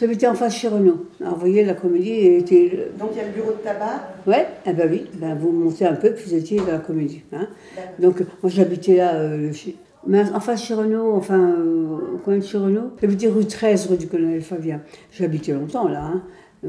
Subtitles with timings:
[0.00, 1.06] J'habitais en face chez Renault.
[1.20, 2.90] Alors, vous voyez, la comédie était.
[3.00, 5.86] Donc il y a le bureau de tabac Ouais, eh ben oui, ben, vous montez
[5.86, 7.22] un peu, puis vous étiez dans la comédie.
[7.32, 7.48] Hein.
[7.98, 9.74] Donc, moi j'habitais là, euh, chez-
[10.06, 12.92] mais en face chez Renault, enfin, euh, au coin de chez Renault.
[13.02, 14.82] J'habitais rue 13, rue du colonel Fabien.
[15.10, 16.04] J'habitais longtemps là.
[16.04, 16.22] Hein.
[16.64, 16.68] Euh,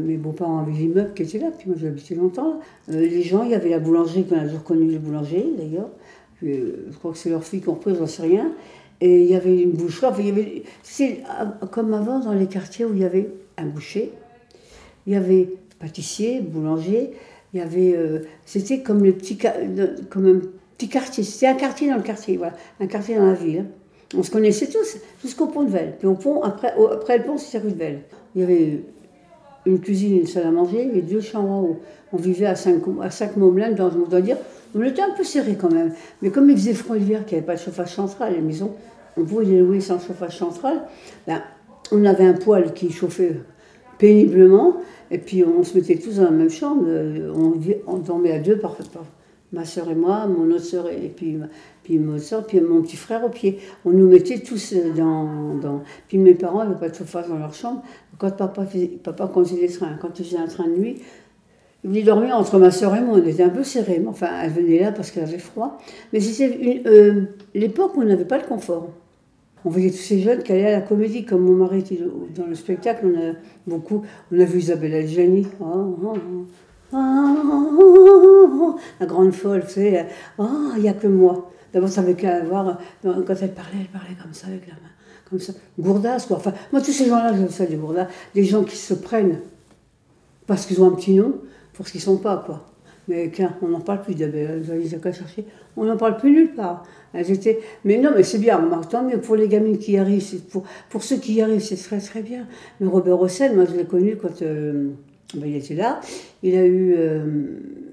[0.00, 2.60] mes beaux-parents avaient l'immeuble qui était là, puis moi j'habitais longtemps.
[2.88, 2.94] là.
[2.94, 5.90] Euh, les gens, il y avait la boulangerie, qu'on a toujours connu les boulangers d'ailleurs.
[6.42, 8.52] Euh, je crois que c'est leur fille qu'on reprise, j'en sais rien.
[9.00, 10.64] Et il y avait une boucherie, il y avait,
[11.28, 13.28] ah, comme avant dans les quartiers où il y avait
[13.58, 14.12] un boucher,
[15.06, 17.10] il y avait pâtissier, boulanger,
[17.52, 17.94] il y avait.
[17.96, 19.38] euh, c'était comme, le petit,
[20.10, 20.40] comme un
[20.76, 21.22] petit quartier.
[21.24, 22.54] C'était un quartier dans le quartier, voilà.
[22.80, 23.58] Un quartier dans la ville.
[23.60, 23.66] hein.
[24.16, 25.96] On se connaissait tous, jusqu'au pont de Velle.
[25.98, 28.02] Puis au pont, après, après le pont, c'était rue de Velle.
[28.34, 28.82] Il y avait
[29.66, 31.80] une cuisine, une salle à manger et deux chambres en haut.
[32.12, 34.36] On vivait à 5 à cinq dans, on doit dire.
[34.74, 35.92] On était un peu serré quand même.
[36.20, 38.72] Mais comme il faisait froid l'hiver, qu'il n'y avait pas de chauffage central, les maisons,
[39.16, 40.82] on pouvait les louer sans chauffage central,
[41.26, 41.40] ben,
[41.92, 43.36] on avait un poêle qui chauffait
[43.98, 44.76] péniblement.
[45.10, 46.84] Et puis on se mettait tous dans la même chambre.
[46.86, 47.32] euh,
[47.86, 48.76] On, dormait à deux par-
[49.52, 51.38] ma soeur et moi, mon autre soeur et puis,
[51.82, 53.58] puis mon soeur, puis mon petit frère au pied.
[53.84, 55.54] On nous mettait tous euh, dans.
[55.54, 55.82] dans...
[56.08, 57.82] Puis mes parents n'avaient pas de chauffage dans leur chambre.
[58.18, 60.96] Quand papa, faisait, papa conduisait des trains, quand il faisait un train de nuit,
[61.84, 63.18] il venait dormir entre ma soeur et moi.
[63.18, 63.98] On était un peu serrés.
[64.00, 65.78] Mais enfin, elle venait là parce qu'elle avait froid.
[66.12, 68.90] Mais c'était euh, l'époque où on n'avait pas le confort.
[69.66, 71.98] On voyait tous ces jeunes qui allaient à la comédie, comme mon mari était
[72.34, 73.32] dans le spectacle, on a
[73.66, 76.44] beaucoup, on a vu Isabelle Adjani, oh, oh, oh,
[79.00, 80.04] la grande folle, vous savez,
[80.38, 81.50] oh, il n'y a que moi.
[81.72, 84.90] D'abord, ça avait qu'à voir, quand elle parlait, elle parlait comme ça, avec la main,
[85.28, 86.36] comme ça, gourdasse, quoi.
[86.36, 89.40] Enfin, moi, tous ces gens-là, je ça, des gourdas, des gens qui se prennent
[90.46, 91.34] parce qu'ils ont un petit nom,
[91.72, 92.64] pour ce qu'ils sont pas, quoi.
[93.08, 95.44] Mais tiens, on n'en parle plus d'Isabelle, ils qu'à chercher.
[95.76, 96.84] On n'en parle plus nulle part.
[97.12, 97.60] Elles étaient...
[97.84, 98.58] Mais non, mais c'est bien,
[98.88, 101.76] tant mieux pour les gamines qui y arrivent, pour, pour ceux qui y arrivent, c'est
[101.76, 102.46] très très bien.
[102.80, 104.90] Mais Robert Hossein, moi je l'ai connu quand euh,
[105.36, 106.00] il était là.
[106.42, 106.94] Il a eu.
[106.96, 107.24] euh,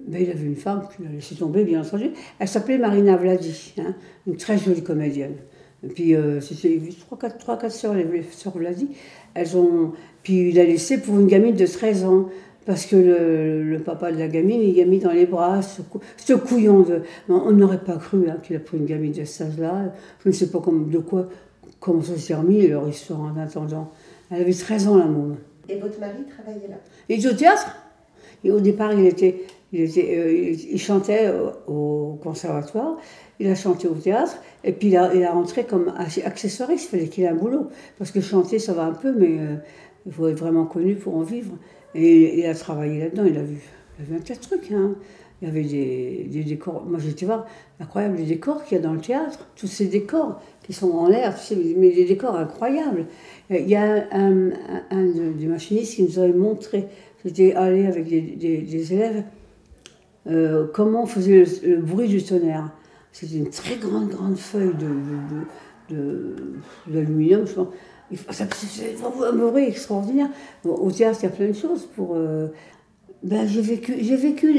[0.08, 2.10] ben, il a vu une femme qu'il a laissé tomber, bien entendu.
[2.40, 3.94] Elle s'appelait Marina Vladi, hein,
[4.28, 5.36] une très jolie comédienne.
[5.84, 8.90] Et puis, euh, c'était trois, quatre, trois, quatre sœurs, les sœurs Vladi.
[9.34, 9.94] Elles ont.
[10.24, 12.30] Puis il a laissé pour une gamine de 13 ans.
[12.64, 16.00] Parce que le, papa de la gamine, il a mis dans les bras ce, cou-
[16.16, 17.02] ce couillon de.
[17.28, 19.92] on n'aurait pas cru hein, qu'il a pris une gamine de cet âge-là.
[20.24, 21.28] Je ne sais pas de quoi,
[21.80, 23.90] comment ça s'est remis, leur histoire en attendant.
[24.30, 25.38] Elle avait 13 ans, la môme.
[25.70, 26.76] Et votre mari travaillait là
[27.10, 27.76] Il était au théâtre.
[28.44, 31.32] Et au départ, il, était, il, euh, chantait
[31.68, 32.98] au, conservatoire,
[33.40, 36.86] il a chanté au théâtre, et puis il a, il a rentré comme ac- accessoiriste,
[36.86, 37.68] il fallait qu'il ait un boulot.
[37.98, 39.56] Parce que chanter, ça va un peu, mais euh,
[40.06, 41.54] il faut être vraiment connu pour en vivre.
[41.94, 43.60] Et il a travaillé là-dedans, il a vu,
[44.00, 44.72] il a vu un tas de trucs.
[44.72, 44.96] hein.
[45.42, 46.86] Il y avait des, des décors.
[46.86, 47.48] Moi, j'étais voir
[47.80, 51.08] incroyable les décors qu'il y a dans le théâtre, tous ces décors qui sont en
[51.08, 53.08] l'air, tu sais, mais des décors incroyables.
[53.50, 54.52] Il y a un, un,
[54.92, 56.86] un de- des machinistes qui nous avait montré,
[57.26, 59.24] j'étais allé avec des, des- élèves,
[60.28, 62.72] euh, comment on faisait le, bruit du tonnerre.
[63.12, 66.36] C'était une très grande, grande feuille de, de, de-
[66.88, 67.68] de- d'aluminium, je pense.
[68.30, 70.30] C'est un bruit extraordinaire.
[70.66, 72.14] Au théâtre, il y a plein de choses pour.
[72.16, 72.48] euh,
[73.24, 74.54] ben, j'ai vécu, j'ai vécu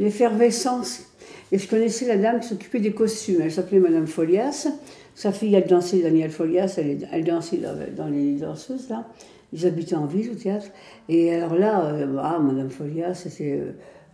[0.00, 1.04] l'effervescence.
[1.52, 3.40] Et je connaissais la dame qui s'occupait des costumes.
[3.42, 4.68] Elle s'appelait Madame Folias.
[5.14, 9.06] Sa fille, elle dansait, Danielle Folias, elle, elle dansait dans, dans les danseuses, là.
[9.52, 10.66] Ils habitaient en ville, au théâtre.
[11.08, 13.58] Et alors là, euh, ah, Madame Folias, c'était...
[13.60, 13.72] euh,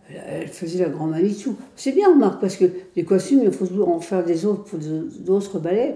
[0.09, 1.55] elle faisait la grand Manitou.
[1.75, 4.79] C'est bien, remarque, parce que les costumes, il faut toujours en faire des autres pour
[5.19, 5.95] d'autres ballets.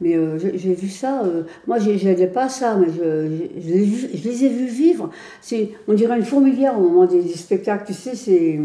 [0.00, 1.22] Mais euh, j'ai j'ai vu ça.
[1.24, 2.92] euh, moi, j'ai- je n'allais pas à ça, mais je,
[3.28, 5.10] je- je les, ai vus- je les ai vus vivre.
[5.40, 8.16] C'est, on dirait une fourmilière au moment des, des spectacles, tu sais.
[8.16, 8.58] C'est,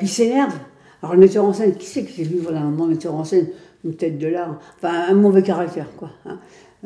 [0.00, 0.58] ils s'énervent.
[1.02, 3.48] Alors, le metteur en scène, qui c'est qui lui, voilà, un bon metteur en scène,
[3.84, 6.10] une tête de l'art, enfin, un mauvais caractère, quoi.
[6.26, 6.38] hein.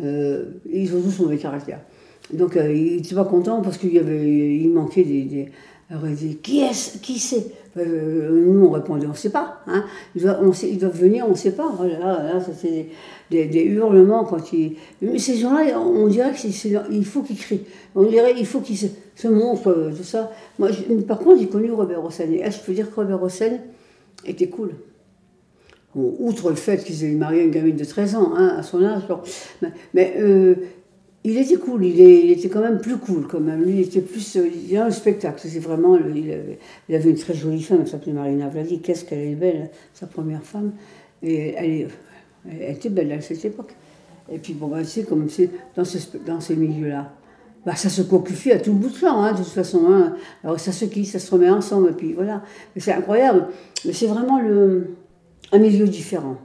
[0.02, 1.78] Euh, ils ont tous mauvais caractère.
[2.32, 5.22] Donc, euh, il n'était pas content parce qu'il y avait, il manquait des.
[5.22, 5.48] des
[5.90, 7.46] alors, dit Qui est-ce Qui c'est?
[7.76, 9.60] Euh, Nous, on répondait On ne sait pas.
[9.66, 9.84] Hein.
[10.14, 11.70] Ils, doivent, on sait- ils doivent venir, on ne sait pas.
[11.76, 12.88] Voilà, là, ça fait
[13.30, 14.76] des, des, hurlements quand ils.
[15.02, 17.64] Mais ces gens-là, on dirait qu'il faut qu'ils crient.
[17.94, 20.30] On dirait il faut qu'ils se, montrent, euh, tout ça.
[20.58, 20.70] Moi,
[21.06, 22.30] par contre, j'ai connu Robert Hossein.
[22.30, 23.58] Et que je peux dire que Robert Hossein
[24.24, 24.70] était cool
[25.96, 29.02] outre le fait qu'ils aient marié une gamine de 13 ans, hein, à son âge,
[29.62, 30.56] mais, mais, euh,
[31.26, 33.62] il était cool, il, était quand même plus cool quand même.
[33.62, 34.36] Lui, il était plus.
[34.36, 35.96] euh, il a un spectacle, c'est vraiment.
[35.96, 36.30] il,
[36.94, 38.80] avait, une très jolie femme, elle s'appelait Marina Vladi.
[38.80, 40.72] Qu'est-ce qu'elle est belle, sa première femme.
[41.22, 41.88] Et elle,
[42.70, 43.74] était belle à cette époque.
[44.30, 47.10] Et puis, bon, bah, tu sais, comme c'est dans, ce dans ces milieux-là,
[47.64, 49.86] bah, ça se concufie à tout bout de champ, hein, de toute façon.
[49.88, 50.16] Hein.
[50.42, 52.42] Alors, ça se quitte, ça se remet ensemble, et puis voilà.
[52.76, 53.48] C'est incroyable.
[53.86, 54.96] Mais c'est vraiment le,
[55.52, 56.36] un milieu différent.